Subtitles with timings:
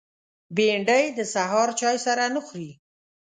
[0.55, 2.71] بېنډۍ د سهار چای سره نه خوري